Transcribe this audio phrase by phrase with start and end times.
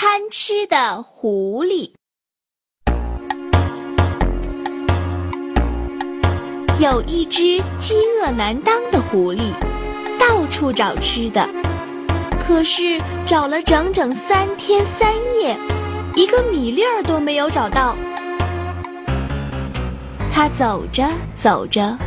[0.00, 1.90] 贪吃的狐狸。
[6.78, 9.50] 有一只饥饿难当的狐狸，
[10.16, 11.44] 到处找吃的，
[12.40, 15.12] 可是找了整整三天三
[15.42, 15.56] 夜，
[16.14, 17.96] 一个米粒儿都没有找到。
[20.32, 21.98] 他走着走着，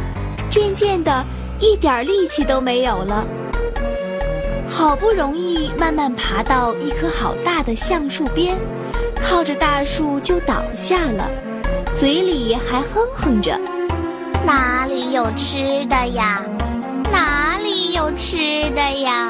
[0.49, 1.25] 渐渐的，
[1.59, 3.27] 一点力气都没有了。
[4.71, 8.57] 好不容易慢慢爬到一棵好大的橡树边，
[9.15, 11.29] 靠着大树就倒下了，
[11.99, 13.59] 嘴里还哼哼着
[14.43, 16.43] ：“哪里有吃的呀？
[17.11, 18.37] 哪里有吃
[18.71, 19.29] 的呀？”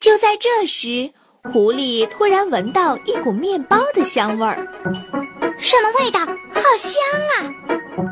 [0.00, 1.10] 就在这时，
[1.50, 4.56] 狐狸突然闻到一股面包的香味儿。
[5.58, 6.20] 什么味道？
[6.20, 7.00] 好香
[7.32, 7.34] 啊！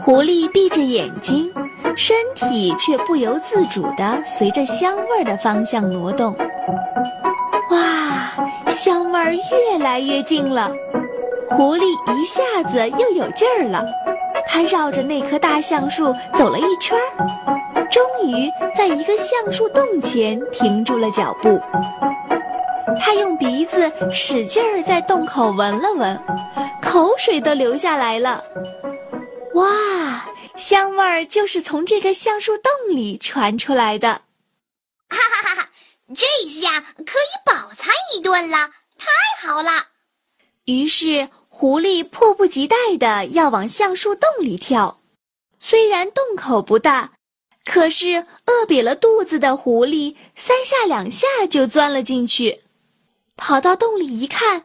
[0.00, 1.52] 狐狸闭着眼睛。
[1.96, 6.36] 身体却不由自主地随着香味儿的方向挪动。
[7.70, 8.30] 哇，
[8.66, 10.70] 香味儿越来越近了，
[11.48, 13.82] 狐狸一下子又有劲儿了。
[14.46, 16.96] 它绕着那棵大橡树走了一圈，
[17.90, 21.58] 终于在一个橡树洞前停住了脚步。
[23.00, 26.18] 它用鼻子使劲儿在洞口闻了闻，
[26.82, 28.44] 口水都流下来了。
[29.54, 29.66] 哇！
[30.56, 34.22] 香味儿就是从这个橡树洞里传出来的，
[35.08, 35.70] 哈哈哈哈！
[36.14, 39.88] 这下可以饱餐一顿了，太好了。
[40.64, 45.00] 于是狐狸迫不及待的要往橡树洞里跳。
[45.60, 47.12] 虽然洞口不大，
[47.64, 52.62] 可是饿瘪了肚子的狐狸三下两下就钻了进去。
[53.36, 54.64] 跑到洞里一看，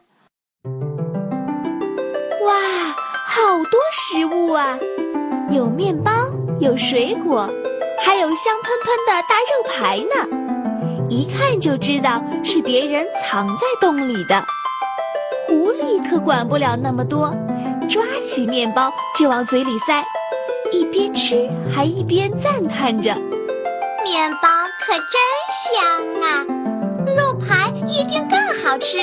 [2.44, 2.92] 哇，
[3.26, 4.78] 好多食物啊！
[5.52, 6.10] 有面包，
[6.60, 7.46] 有水果，
[8.02, 11.06] 还有香喷喷的大肉排呢。
[11.10, 14.42] 一看就知道是别人藏在洞里的。
[15.46, 17.34] 狐狸可管不了那么多，
[17.86, 20.02] 抓起面包就往嘴里塞，
[20.72, 23.14] 一边吃还一边赞叹着
[24.02, 24.48] ：“面包
[24.80, 25.20] 可真
[25.60, 26.46] 香啊，
[27.14, 28.98] 肉排一定更好吃。”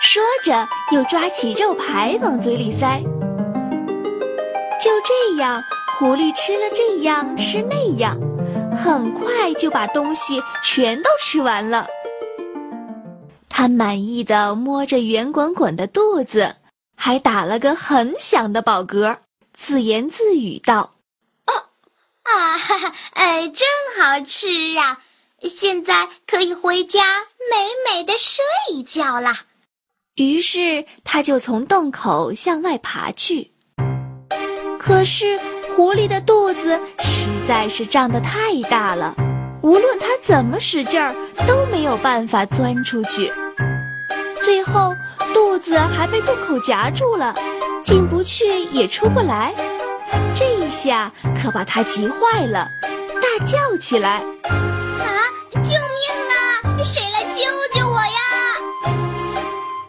[0.00, 3.02] 说着又抓起肉排往嘴里塞。
[4.78, 5.62] 就这样，
[5.98, 8.16] 狐狸吃了这样吃那样，
[8.76, 11.86] 很快就把东西全都吃完了。
[13.48, 16.54] 他满意的摸着圆滚滚的肚子，
[16.94, 19.18] 还打了个很响的饱嗝，
[19.52, 20.94] 自言自语道
[21.46, 21.52] ：“哦，
[22.22, 23.66] 啊，哈哈，哎，真
[23.98, 25.02] 好吃啊！
[25.42, 29.40] 现在可以回家美美的睡一觉啦。”
[30.14, 33.52] 于是他就从洞口向外爬去。
[34.88, 35.38] 可是
[35.76, 39.14] 狐狸的肚子实在是胀得太大了，
[39.60, 41.14] 无论它怎么使劲儿
[41.46, 43.30] 都没有办法钻出去。
[44.42, 44.96] 最后
[45.34, 47.34] 肚子还被洞口夹住了，
[47.84, 49.52] 进不去也出不来。
[50.34, 51.12] 这一下
[51.42, 52.66] 可把它急坏了，
[53.20, 55.06] 大叫起来：“啊！
[55.52, 55.68] 救命
[56.32, 56.82] 啊！
[56.82, 58.90] 谁来救救我呀？”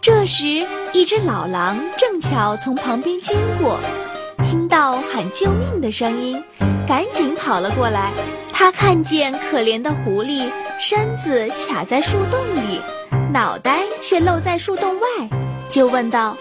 [0.02, 3.80] 这时，一只老狼正巧从旁边经过。
[4.69, 6.44] 听到喊救命的声音，
[6.88, 8.13] 赶紧跑了过来。
[8.53, 10.47] 他看见可怜的狐狸
[10.80, 12.80] 身子卡在树洞里，
[13.34, 15.07] 脑袋却露在树洞外，
[15.72, 16.38] 就问道：“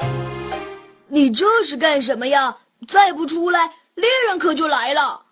[1.09, 2.55] 你这是干什么呀？
[2.87, 5.22] 再不出来，猎人可就来了。”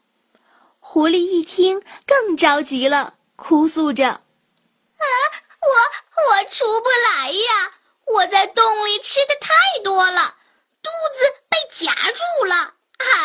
[0.80, 5.04] 狐狸一听更着急了，哭诉着：“啊，
[5.60, 5.68] 我
[6.30, 7.72] 我出不来呀！
[8.06, 9.52] 我在洞里吃的太
[9.84, 10.36] 多了。”
[10.82, 12.75] 肚子被夹住了！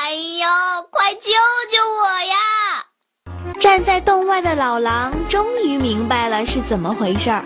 [0.03, 0.47] 哎呦，
[0.89, 1.29] 快救
[1.69, 3.53] 救我呀！
[3.59, 7.45] 站在洞外的老狼终于明白了是怎么回事儿。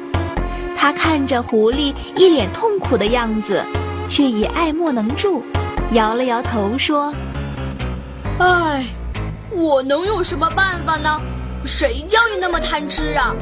[0.77, 3.61] 他看着狐狸一脸痛苦的样子，
[4.07, 5.43] 却也爱莫能助，
[5.91, 7.13] 摇了摇头说
[8.39, 8.87] ：“哎，
[9.51, 11.19] 我能有什么办法呢？
[11.65, 13.35] 谁叫你那么贪吃啊？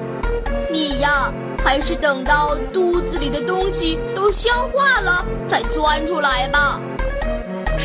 [0.72, 1.32] 你呀！”
[1.64, 6.78] 还是等到肚子里的东西都消化了再钻出来吧。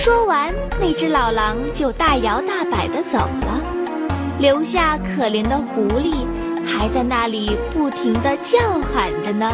[0.09, 0.51] 说完，
[0.81, 3.61] 那只老狼就大摇大摆地走了，
[4.39, 6.15] 留下可怜的狐狸
[6.65, 9.53] 还在那里不停地叫喊着呢。